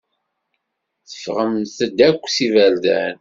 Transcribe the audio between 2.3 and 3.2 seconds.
s iberdan.